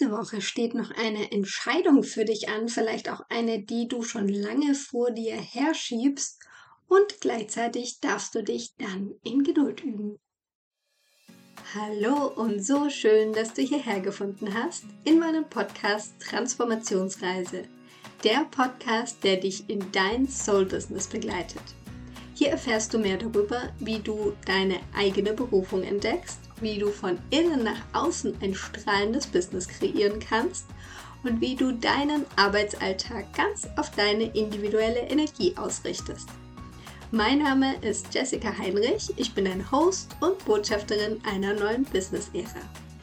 [0.00, 4.28] diese Woche steht noch eine Entscheidung für dich an, vielleicht auch eine, die du schon
[4.28, 6.40] lange vor dir herschiebst
[6.88, 10.18] und gleichzeitig darfst du dich dann in Geduld üben.
[11.74, 17.64] Hallo und so schön, dass du hierher gefunden hast in meinem Podcast Transformationsreise.
[18.24, 21.62] Der Podcast, der dich in dein Soul Business begleitet.
[22.34, 27.64] Hier erfährst du mehr darüber, wie du deine eigene Berufung entdeckst wie du von innen
[27.64, 30.66] nach außen ein strahlendes Business kreieren kannst
[31.22, 36.28] und wie du deinen Arbeitsalltag ganz auf deine individuelle Energie ausrichtest.
[37.12, 42.60] Mein Name ist Jessica Heinrich, ich bin ein Host und Botschafterin einer neuen Business-Ära.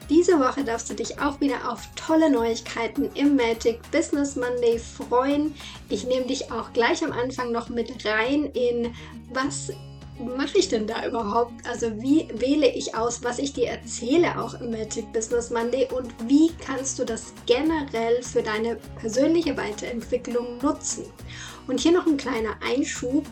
[0.10, 5.54] Diese Woche darfst du dich auch wieder auf tolle Neuigkeiten im Magic Business Monday freuen.
[5.90, 8.94] Ich nehme dich auch gleich am Anfang noch mit rein in
[9.34, 9.74] was
[10.20, 11.54] mache ich denn da überhaupt?
[11.68, 16.14] Also wie wähle ich aus, was ich dir erzähle auch im Magic Business Monday und
[16.28, 21.06] wie kannst du das generell für deine persönliche Weiterentwicklung nutzen?
[21.68, 23.26] Und hier noch ein kleiner Einschub.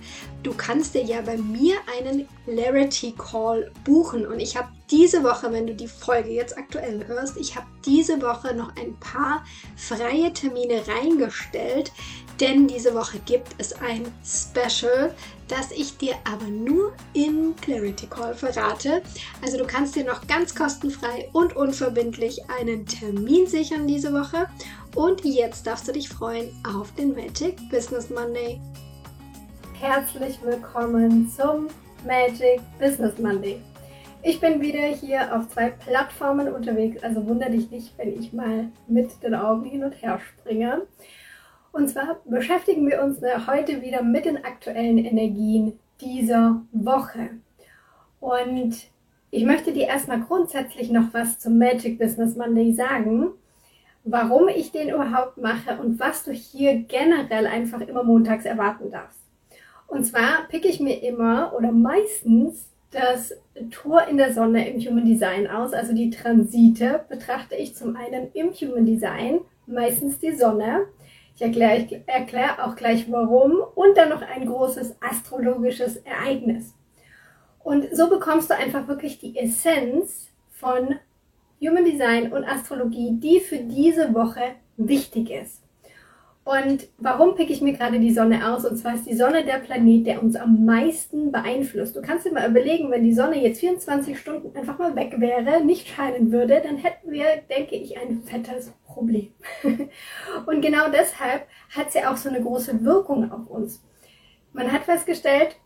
[0.43, 5.51] Du kannst dir ja bei mir einen Clarity Call buchen und ich habe diese Woche,
[5.51, 9.43] wenn du die Folge jetzt aktuell hörst, ich habe diese Woche noch ein paar
[9.75, 11.91] freie Termine reingestellt,
[12.39, 15.15] denn diese Woche gibt es ein Special,
[15.47, 19.01] das ich dir aber nur im Clarity Call verrate.
[19.41, 24.47] Also du kannst dir noch ganz kostenfrei und unverbindlich einen Termin sichern diese Woche.
[24.95, 28.61] Und jetzt darfst du dich freuen auf den Magic Business Monday.
[29.77, 31.67] Herzlich willkommen zum
[32.07, 33.59] Magic Business Monday.
[34.23, 38.69] Ich bin wieder hier auf zwei Plattformen unterwegs, also wundere dich nicht, wenn ich mal
[38.87, 40.83] mit den Augen hin und her springe.
[41.73, 47.31] Und zwar beschäftigen wir uns heute wieder mit den aktuellen Energien dieser Woche.
[48.21, 48.75] Und
[49.29, 53.33] ich möchte dir erstmal grundsätzlich noch was zum Magic Business Monday sagen,
[54.05, 59.19] warum ich den überhaupt mache und was du hier generell einfach immer montags erwarten darfst.
[59.87, 63.33] Und zwar picke ich mir immer oder meistens das
[63.71, 68.31] Tor in der Sonne im Human Design aus, also die Transite betrachte ich zum einen
[68.33, 70.85] im Human Design, meistens die Sonne,
[71.35, 76.73] ich erkläre, erkläre auch gleich warum und dann noch ein großes astrologisches Ereignis.
[77.63, 80.95] Und so bekommst du einfach wirklich die Essenz von
[81.61, 84.41] Human Design und Astrologie, die für diese Woche
[84.77, 85.65] wichtig ist.
[86.45, 88.65] Und warum picke ich mir gerade die Sonne aus?
[88.65, 91.95] Und zwar ist die Sonne der Planet, der uns am meisten beeinflusst.
[91.95, 95.65] Du kannst dir mal überlegen, wenn die Sonne jetzt 24 Stunden einfach mal weg wäre,
[95.65, 99.33] nicht scheinen würde, dann hätten wir, denke ich, ein fettes Problem.
[100.45, 103.83] Und genau deshalb hat sie auch so eine große Wirkung auf uns.
[104.53, 105.57] Man hat festgestellt,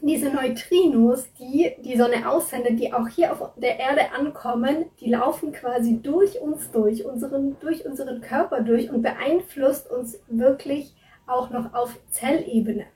[0.00, 5.52] diese Neutrinos, die die Sonne aussendet, die auch hier auf der Erde ankommen, die laufen
[5.52, 10.94] quasi durch uns durch, unseren, durch unseren Körper durch und beeinflusst uns wirklich
[11.26, 12.86] auch noch auf Zellebene.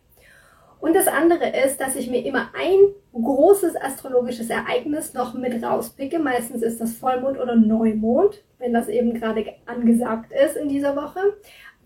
[0.80, 2.78] Und das andere ist, dass ich mir immer ein
[3.12, 6.20] großes astrologisches Ereignis noch mit rauspicke.
[6.20, 11.20] Meistens ist das Vollmond oder Neumond, wenn das eben gerade angesagt ist in dieser Woche.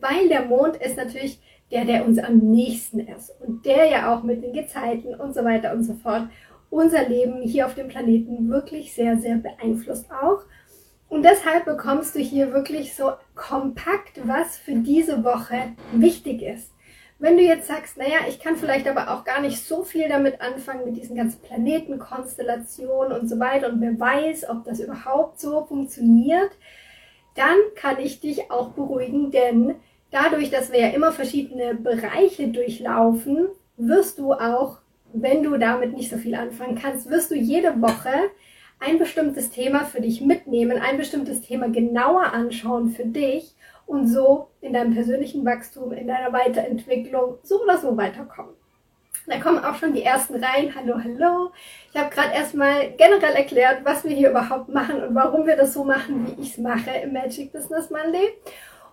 [0.01, 1.41] Weil der Mond ist natürlich
[1.73, 5.43] der, der uns am nächsten ist und der ja auch mit den Gezeiten und so
[5.45, 6.29] weiter und so fort
[6.71, 10.43] unser Leben hier auf dem Planeten wirklich sehr, sehr beeinflusst auch.
[11.09, 16.73] Und deshalb bekommst du hier wirklich so kompakt, was für diese Woche wichtig ist.
[17.19, 20.41] Wenn du jetzt sagst, naja, ich kann vielleicht aber auch gar nicht so viel damit
[20.41, 25.67] anfangen, mit diesen ganzen Planetenkonstellationen und so weiter und wer weiß, ob das überhaupt so
[25.67, 26.51] funktioniert,
[27.35, 29.75] dann kann ich dich auch beruhigen, denn
[30.13, 34.79] dadurch, dass wir ja immer verschiedene Bereiche durchlaufen, wirst du auch,
[35.13, 38.13] wenn du damit nicht so viel anfangen kannst, wirst du jede Woche
[38.79, 43.55] ein bestimmtes Thema für dich mitnehmen, ein bestimmtes Thema genauer anschauen für dich
[43.87, 48.55] und so in deinem persönlichen Wachstum, in deiner Weiterentwicklung so oder so weiterkommen.
[49.27, 50.75] Da kommen auch schon die ersten rein.
[50.75, 51.53] Hallo, hallo.
[51.93, 55.75] Ich habe gerade erstmal generell erklärt, was wir hier überhaupt machen und warum wir das
[55.75, 58.33] so machen, wie ich es mache im Magic Business Monday.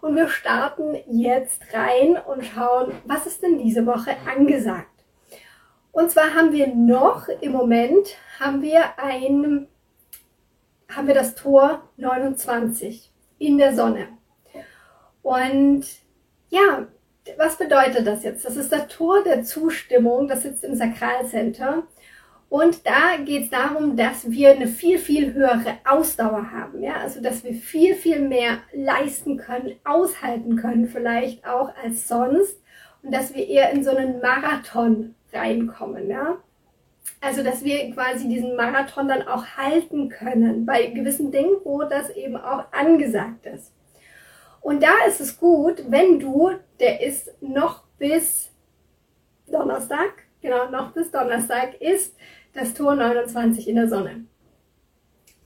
[0.01, 4.87] Und wir starten jetzt rein und schauen, was ist denn diese Woche angesagt.
[5.91, 9.67] Und zwar haben wir noch im Moment haben wir ein
[10.89, 14.07] haben wir das Tor 29 in der Sonne.
[15.21, 15.85] Und
[16.49, 16.87] ja,
[17.37, 18.43] was bedeutet das jetzt?
[18.45, 21.83] Das ist das Tor der Zustimmung, das sitzt im Sakralcenter.
[22.49, 26.81] Und da geht es darum, dass wir eine viel, viel höhere Ausdauer haben.
[26.81, 26.95] Ja?
[26.95, 32.59] Also, dass wir viel, viel mehr leisten können, aushalten können, vielleicht auch als sonst.
[33.03, 36.09] Und dass wir eher in so einen Marathon reinkommen.
[36.09, 36.37] Ja?
[37.21, 42.09] Also, dass wir quasi diesen Marathon dann auch halten können bei gewissen Dingen, wo das
[42.09, 43.73] eben auch angesagt ist.
[44.61, 48.51] Und da ist es gut, wenn du, der ist noch bis
[49.47, 52.15] Donnerstag, genau, noch bis Donnerstag ist
[52.53, 54.25] das Tor 29 in der Sonne.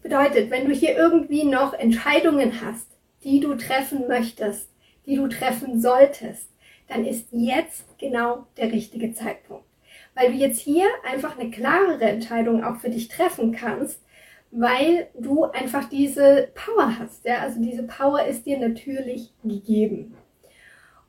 [0.02, 2.88] Bedeutet, wenn du hier irgendwie noch Entscheidungen hast,
[3.24, 4.70] die du treffen möchtest,
[5.06, 6.50] die du treffen solltest,
[6.88, 9.66] dann ist jetzt genau der richtige Zeitpunkt.
[10.16, 14.02] Weil du jetzt hier einfach eine klarere Entscheidung auch für dich treffen kannst,
[14.52, 17.26] weil du einfach diese Power hast.
[17.26, 17.40] Ja?
[17.40, 20.16] Also diese Power ist dir natürlich gegeben.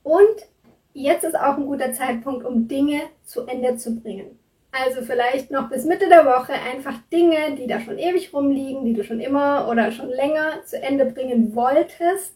[0.02, 0.48] Und
[0.94, 4.38] jetzt ist auch ein guter Zeitpunkt, um Dinge zu Ende zu bringen.
[4.72, 8.94] Also vielleicht noch bis Mitte der Woche einfach Dinge, die da schon ewig rumliegen, die
[8.94, 12.34] du schon immer oder schon länger zu Ende bringen wolltest.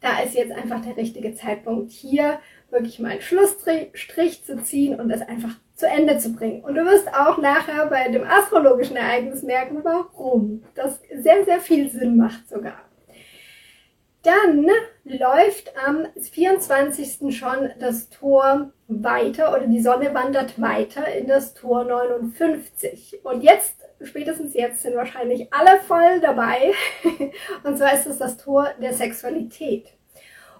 [0.00, 2.38] Da ist jetzt einfach der richtige Zeitpunkt hier
[2.70, 6.62] wirklich mal einen Schlussstrich zu ziehen und das einfach zu Ende zu bringen.
[6.62, 11.90] Und du wirst auch nachher bei dem astrologischen Ereignis merken, warum das sehr, sehr viel
[11.90, 12.80] Sinn macht sogar.
[14.24, 14.66] Dann
[15.04, 17.36] läuft am 24.
[17.36, 23.20] schon das Tor weiter oder die Sonne wandert weiter in das Tor 59.
[23.22, 26.72] Und jetzt, spätestens jetzt, sind wahrscheinlich alle voll dabei.
[27.64, 29.88] Und zwar ist es das Tor der Sexualität.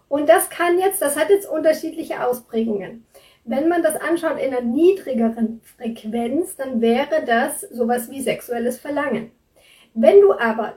[0.09, 3.07] Und das kann jetzt, das hat jetzt unterschiedliche Ausprägungen.
[3.47, 9.33] Wenn man das anschaut in einer niedrigeren Frequenz, dann wäre das sowas wie sexuelles Verlangen.
[9.95, 10.75] Wenn du aber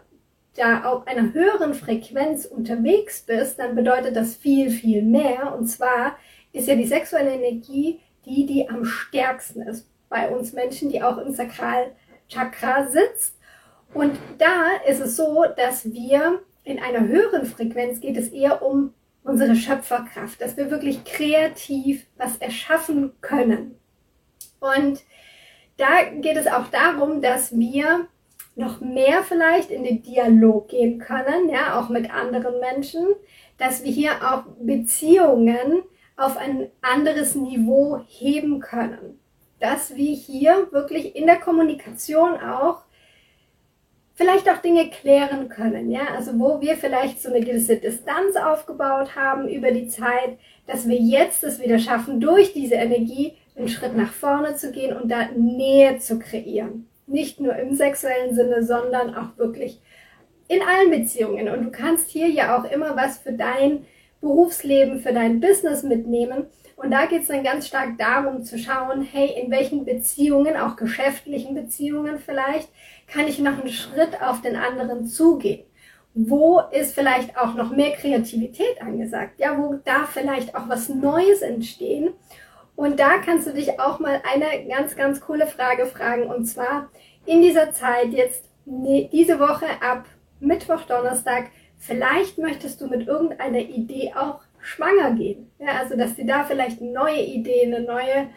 [0.58, 5.56] da auf einer höheren Frequenz unterwegs bist, dann bedeutet das viel, viel mehr.
[5.58, 6.18] Und zwar
[6.52, 11.18] ist ja die sexuelle Energie die, die am stärksten ist bei uns Menschen, die auch
[11.18, 13.38] im Sakralchakra sitzt.
[13.94, 18.94] Und da ist es so, dass wir in einer höheren Frequenz geht es eher um
[19.24, 23.76] unsere Schöpferkraft, dass wir wirklich kreativ was erschaffen können.
[24.60, 25.04] Und
[25.78, 28.08] da geht es auch darum, dass wir
[28.58, 33.06] noch mehr vielleicht in den Dialog gehen können, ja, auch mit anderen Menschen,
[33.58, 35.84] dass wir hier auch Beziehungen
[36.16, 39.20] auf ein anderes Niveau heben können.
[39.60, 42.82] Dass wir hier wirklich in der Kommunikation auch
[44.16, 49.16] vielleicht auch Dinge klären können, ja, also wo wir vielleicht so eine gewisse Distanz aufgebaut
[49.16, 53.96] haben über die Zeit, dass wir jetzt es wieder schaffen, durch diese Energie einen Schritt
[53.96, 56.88] nach vorne zu gehen und da Nähe zu kreieren.
[57.08, 59.82] Nicht nur im sexuellen Sinne, sondern auch wirklich
[60.48, 61.50] in allen Beziehungen.
[61.50, 63.86] Und du kannst hier ja auch immer was für dein
[64.22, 66.48] Berufsleben, für dein Business mitnehmen.
[66.76, 70.76] Und da geht es dann ganz stark darum zu schauen, hey, in welchen Beziehungen, auch
[70.76, 72.70] geschäftlichen Beziehungen vielleicht,
[73.08, 75.66] kann ich noch einen Schritt auf den anderen zugehen?
[76.14, 79.40] Wo ist vielleicht auch noch mehr Kreativität angesagt?
[79.40, 82.10] Ja, wo darf vielleicht auch was Neues entstehen?
[82.78, 86.28] Und da kannst du dich auch mal eine ganz, ganz coole Frage fragen.
[86.28, 86.90] Und zwar
[87.26, 90.06] in dieser Zeit jetzt diese Woche ab
[90.40, 95.50] Mittwoch, Donnerstag, vielleicht möchtest du mit irgendeiner Idee auch schwanger gehen.
[95.58, 98.30] Ja, also dass dir da vielleicht neue Ideen, eine neue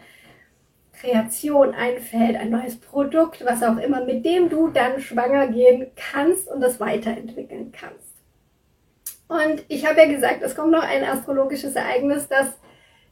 [0.99, 6.49] Kreation einfällt, ein neues Produkt, was auch immer, mit dem du dann schwanger gehen kannst
[6.49, 8.15] und das weiterentwickeln kannst.
[9.29, 12.59] Und ich habe ja gesagt, es kommt noch ein astrologisches Ereignis, das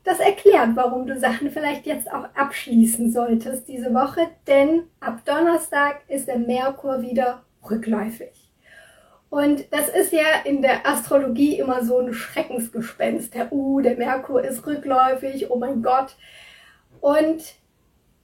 [0.05, 6.01] das erklärt, warum du Sachen vielleicht jetzt auch abschließen solltest diese Woche, denn ab Donnerstag
[6.09, 8.49] ist der Merkur wieder rückläufig.
[9.31, 13.35] Und das ist ja in der Astrologie immer so ein Schreckensgespenst.
[13.35, 16.17] Der Uh, der Merkur ist rückläufig, oh mein Gott.
[17.01, 17.43] Und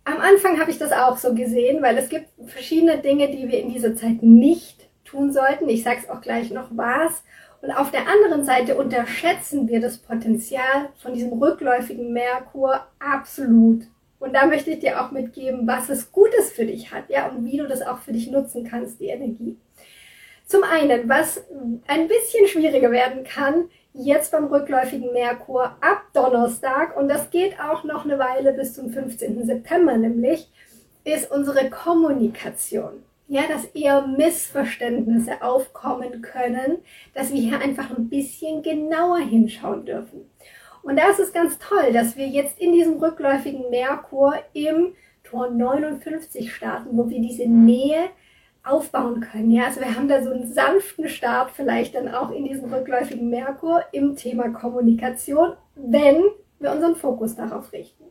[0.05, 3.61] am Anfang habe ich das auch so gesehen, weil es gibt verschiedene Dinge, die wir
[3.61, 5.69] in dieser Zeit nicht tun sollten.
[5.69, 7.23] Ich sage es auch gleich noch was.
[7.65, 13.85] Und auf der anderen Seite unterschätzen wir das Potenzial von diesem rückläufigen Merkur absolut.
[14.19, 17.47] Und da möchte ich dir auch mitgeben, was es Gutes für dich hat, ja, und
[17.47, 19.57] wie du das auch für dich nutzen kannst, die Energie.
[20.45, 21.43] Zum einen, was
[21.87, 27.83] ein bisschen schwieriger werden kann, jetzt beim rückläufigen Merkur ab Donnerstag, und das geht auch
[27.85, 29.43] noch eine Weile bis zum 15.
[29.47, 30.51] September nämlich,
[31.05, 33.05] ist unsere Kommunikation.
[33.27, 36.79] Ja, dass eher Missverständnisse aufkommen können,
[37.15, 40.31] dass wir hier einfach ein bisschen genauer hinschauen dürfen.
[40.83, 45.49] Und da ist es ganz toll, dass wir jetzt in diesem rückläufigen Merkur im Tor
[45.49, 48.11] 59 starten, wo wir diese Nähe
[48.63, 49.51] aufbauen können.
[49.51, 53.31] Ja, also wir haben da so einen sanften Start vielleicht dann auch in diesem rückläufigen
[53.31, 56.23] Merkur im Thema Kommunikation, wenn
[56.59, 58.05] wir unseren Fokus darauf richten.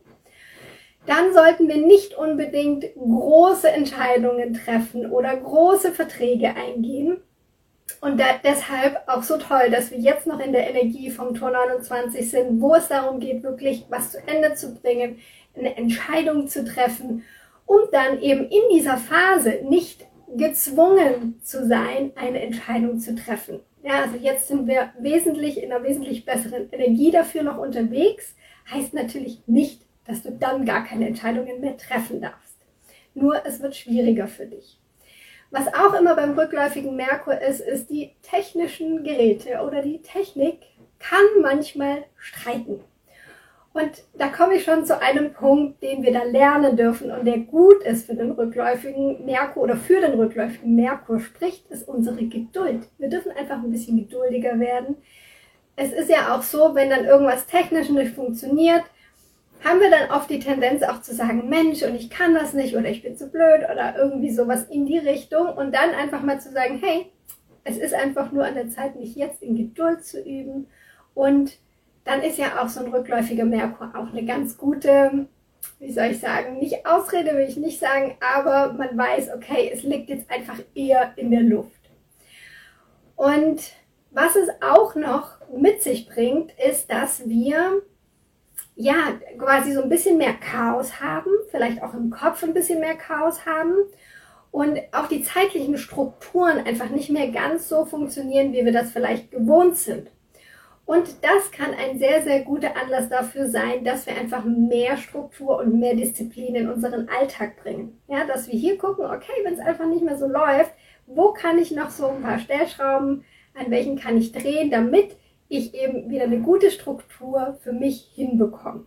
[1.06, 7.18] Dann sollten wir nicht unbedingt große Entscheidungen treffen oder große Verträge eingehen.
[8.00, 11.50] Und da, deshalb auch so toll, dass wir jetzt noch in der Energie vom Tor
[11.50, 15.18] 29 sind, wo es darum geht, wirklich was zu Ende zu bringen,
[15.54, 17.22] eine Entscheidung zu treffen
[17.66, 20.06] um dann eben in dieser Phase nicht
[20.36, 23.60] gezwungen zu sein, eine Entscheidung zu treffen.
[23.82, 28.34] Ja, also jetzt sind wir wesentlich in einer wesentlich besseren Energie dafür noch unterwegs.
[28.70, 32.58] Heißt natürlich nicht, dass du dann gar keine Entscheidungen mehr treffen darfst.
[33.14, 34.78] Nur es wird schwieriger für dich.
[35.50, 40.58] Was auch immer beim rückläufigen Merkur ist, ist die technischen Geräte oder die Technik
[40.98, 42.80] kann manchmal streiten.
[43.72, 47.38] Und da komme ich schon zu einem Punkt, den wir da lernen dürfen und der
[47.38, 52.88] gut ist für den rückläufigen Merkur oder für den rückläufigen Merkur spricht, ist unsere Geduld.
[52.98, 54.96] Wir dürfen einfach ein bisschen geduldiger werden.
[55.74, 58.84] Es ist ja auch so, wenn dann irgendwas technisch nicht funktioniert,
[59.64, 62.76] haben wir dann oft die Tendenz auch zu sagen, Mensch, und ich kann das nicht
[62.76, 66.38] oder ich bin zu blöd oder irgendwie sowas in die Richtung und dann einfach mal
[66.38, 67.10] zu sagen, hey,
[67.64, 70.66] es ist einfach nur an der Zeit, mich jetzt in Geduld zu üben
[71.14, 71.56] und
[72.04, 75.26] dann ist ja auch so ein rückläufiger Merkur auch eine ganz gute,
[75.78, 79.82] wie soll ich sagen, nicht Ausrede will ich nicht sagen, aber man weiß, okay, es
[79.82, 81.70] liegt jetzt einfach eher in der Luft.
[83.16, 83.62] Und
[84.10, 87.80] was es auch noch mit sich bringt, ist, dass wir
[88.76, 88.94] ja
[89.38, 93.46] quasi so ein bisschen mehr Chaos haben, vielleicht auch im Kopf ein bisschen mehr Chaos
[93.46, 93.74] haben
[94.50, 99.30] und auch die zeitlichen Strukturen einfach nicht mehr ganz so funktionieren, wie wir das vielleicht
[99.30, 100.10] gewohnt sind.
[100.86, 105.58] Und das kann ein sehr, sehr guter Anlass dafür sein, dass wir einfach mehr Struktur
[105.58, 107.98] und mehr Disziplin in unseren Alltag bringen.
[108.06, 110.72] Ja, dass wir hier gucken, okay, wenn es einfach nicht mehr so läuft,
[111.06, 115.16] wo kann ich noch so ein paar Stellschrauben, an welchen kann ich drehen, damit
[115.56, 118.84] ich eben wieder eine gute Struktur für mich hinbekomme.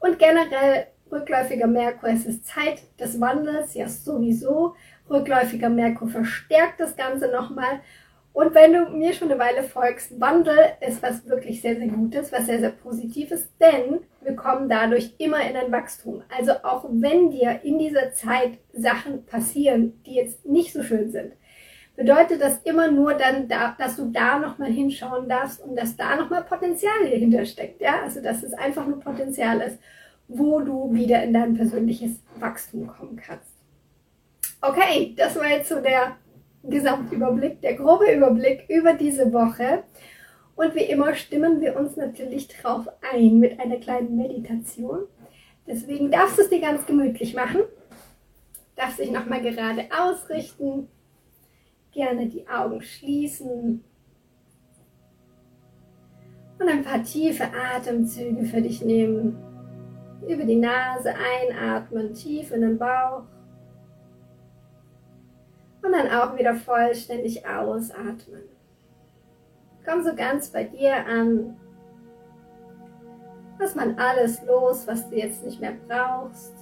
[0.00, 4.74] Und generell rückläufiger Merkur, es ist Zeit des Wandels, ja sowieso.
[5.08, 7.80] Rückläufiger Merkur verstärkt das Ganze nochmal
[8.32, 12.30] und wenn du mir schon eine Weile folgst, Wandel ist was wirklich sehr, sehr Gutes,
[12.30, 16.22] was sehr, sehr Positives, denn wir kommen dadurch immer in ein Wachstum.
[16.36, 21.32] Also auch wenn dir in dieser Zeit Sachen passieren, die jetzt nicht so schön sind,
[22.00, 26.16] bedeutet das immer nur dann, da, dass du da nochmal hinschauen darfst und dass da
[26.16, 27.82] nochmal Potenzial dahinter steckt.
[27.82, 28.00] Ja?
[28.02, 29.78] Also dass es einfach nur Potenzial ist,
[30.26, 33.52] wo du wieder in dein persönliches Wachstum kommen kannst.
[34.62, 36.16] Okay, das war jetzt so der
[36.62, 39.82] Gesamtüberblick, der grobe Überblick über diese Woche.
[40.56, 45.00] Und wie immer stimmen wir uns natürlich drauf ein mit einer kleinen Meditation.
[45.66, 47.60] Deswegen darfst du es dir ganz gemütlich machen.
[48.74, 50.88] Darfst dich nochmal gerade ausrichten.
[51.92, 53.84] Gerne die Augen schließen.
[56.58, 59.36] Und ein paar tiefe Atemzüge für dich nehmen.
[60.28, 63.24] Über die Nase einatmen, tief in den Bauch.
[65.82, 68.42] Und dann auch wieder vollständig ausatmen.
[69.84, 71.56] Komm so ganz bei dir an.
[73.58, 76.54] Lass man alles los, was du jetzt nicht mehr brauchst.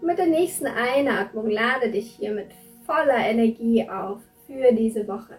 [0.00, 2.52] Und mit der nächsten Einatmung lade dich hier mit
[2.86, 5.36] voller Energie auf für diese Woche.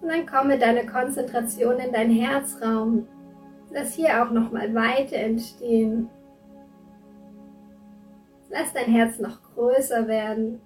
[0.00, 3.06] Und dann komme deine Konzentration in deinen Herzraum.
[3.70, 6.08] Lass hier auch nochmal Weite entstehen.
[8.48, 10.60] Lass dein Herz noch größer werden.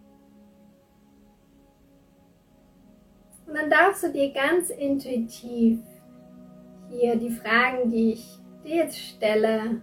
[3.46, 5.80] Und dann darfst du dir ganz intuitiv
[6.90, 9.82] hier die Fragen, die ich dir jetzt stelle,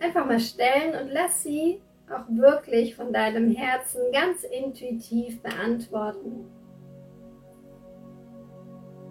[0.00, 6.46] einfach mal stellen und lass sie auch wirklich von deinem Herzen ganz intuitiv beantworten.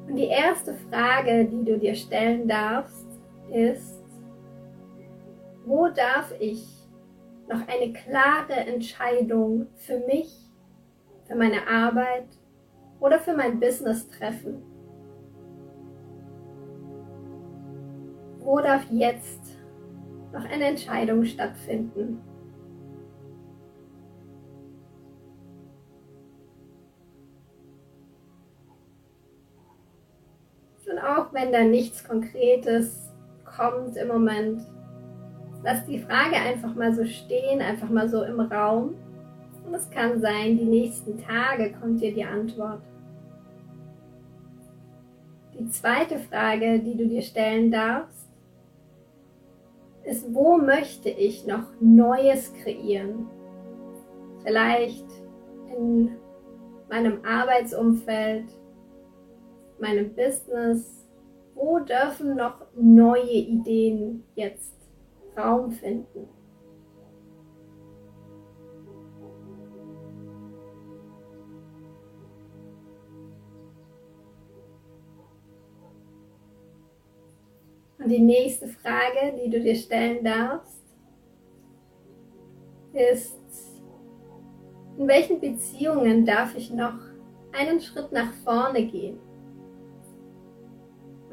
[0.08, 3.06] Und die erste Frage, die du dir stellen darfst,
[3.52, 4.02] ist,
[5.66, 6.66] wo darf ich
[7.50, 10.34] noch eine klare Entscheidung für mich,
[11.28, 12.28] für meine Arbeit
[13.00, 14.64] oder für mein Business treffen?
[18.40, 19.47] Wo darf jetzt
[20.34, 22.22] noch eine Entscheidung stattfinden?
[30.90, 33.12] Und auch wenn da nichts Konkretes
[33.44, 34.62] kommt im Moment,
[35.64, 38.96] Lass die Frage einfach mal so stehen, einfach mal so im Raum.
[39.66, 42.82] Und es kann sein, die nächsten Tage kommt dir die Antwort.
[45.60, 48.27] Die zweite Frage, die du dir stellen darfst,
[50.08, 53.28] ist, wo möchte ich noch Neues kreieren?
[54.44, 55.06] Vielleicht
[55.78, 56.16] in
[56.90, 58.46] meinem Arbeitsumfeld,
[59.80, 61.06] meinem Business.
[61.56, 64.76] Wo dürfen noch neue Ideen jetzt
[65.38, 66.27] Raum finden.
[78.08, 80.84] Die nächste Frage, die du dir stellen darfst,
[82.94, 83.38] ist,
[84.98, 86.98] in welchen Beziehungen darf ich noch
[87.52, 89.20] einen Schritt nach vorne gehen?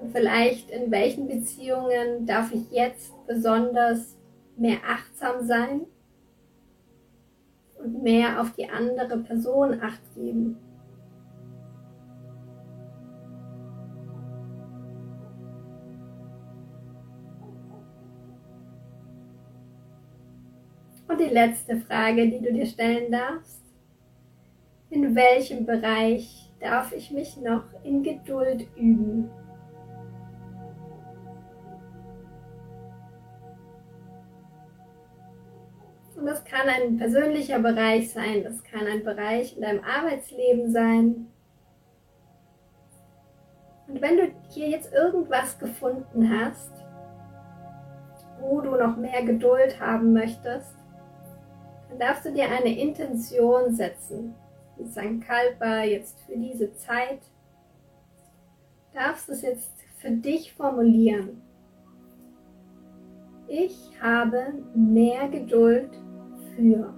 [0.00, 4.18] Und vielleicht in welchen Beziehungen darf ich jetzt besonders
[4.56, 5.86] mehr achtsam sein
[7.82, 10.58] und mehr auf die andere Person acht geben?
[21.24, 23.62] Die letzte Frage, die du dir stellen darfst.
[24.90, 29.30] In welchem Bereich darf ich mich noch in Geduld üben?
[36.16, 41.26] Und das kann ein persönlicher Bereich sein, das kann ein Bereich in deinem Arbeitsleben sein.
[43.88, 46.72] Und wenn du hier jetzt irgendwas gefunden hast,
[48.40, 50.83] wo du noch mehr Geduld haben möchtest,
[51.94, 54.34] dann darfst du dir eine Intention setzen.
[54.76, 55.24] Mit St.
[55.24, 57.20] Kalpa jetzt für diese Zeit.
[58.92, 61.40] Darfst es jetzt für dich formulieren.
[63.46, 65.90] Ich habe mehr Geduld
[66.56, 66.92] für.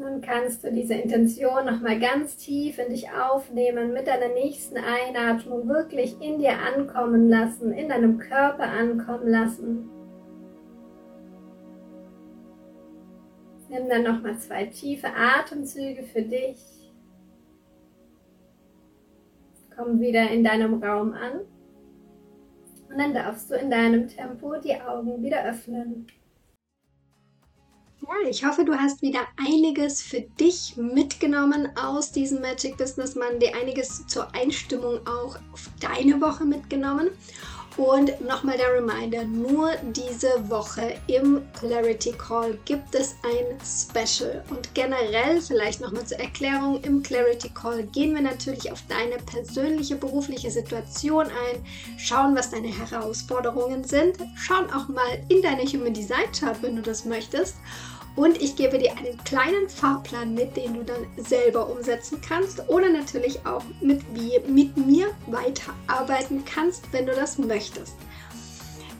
[0.00, 5.68] Nun kannst du diese Intention nochmal ganz tief in dich aufnehmen, mit deiner nächsten Einatmung
[5.68, 9.90] wirklich in dir ankommen lassen, in deinem Körper ankommen lassen.
[13.68, 16.90] Nimm dann nochmal zwei tiefe Atemzüge für dich.
[19.76, 21.40] Komm wieder in deinem Raum an.
[22.88, 26.06] Und dann darfst du in deinem Tempo die Augen wieder öffnen.
[28.02, 33.52] Ja, ich hoffe, du hast wieder einiges für dich mitgenommen aus diesem Magic Business Monday,
[33.52, 37.10] einiges zur Einstimmung auch auf deine Woche mitgenommen.
[37.76, 44.44] Und nochmal der Reminder, nur diese Woche im Clarity Call gibt es ein Special.
[44.50, 49.96] Und generell, vielleicht nochmal zur Erklärung, im Clarity Call gehen wir natürlich auf deine persönliche
[49.96, 51.64] berufliche Situation ein,
[51.96, 56.82] schauen, was deine Herausforderungen sind, schauen auch mal in deine Human Design Chart, wenn du
[56.82, 57.56] das möchtest
[58.20, 62.90] und ich gebe dir einen kleinen Fahrplan mit, den du dann selber umsetzen kannst oder
[62.90, 67.94] natürlich auch mit, wie, mit mir weiterarbeiten kannst, wenn du das möchtest.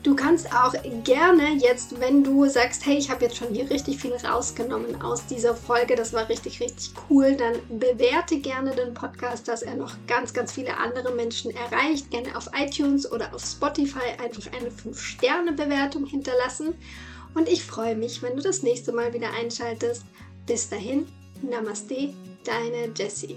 [0.03, 0.73] Du kannst auch
[1.05, 5.27] gerne jetzt, wenn du sagst, hey, ich habe jetzt schon hier richtig viel rausgenommen aus
[5.27, 9.93] dieser Folge, das war richtig, richtig cool, dann bewerte gerne den Podcast, dass er noch
[10.07, 12.11] ganz, ganz viele andere Menschen erreicht.
[12.11, 16.73] Gerne auf iTunes oder auf Spotify einfach eine 5-Sterne-Bewertung hinterlassen.
[17.35, 20.05] Und ich freue mich, wenn du das nächste Mal wieder einschaltest.
[20.47, 21.07] Bis dahin,
[21.43, 22.13] Namaste,
[22.45, 23.37] deine Jessie.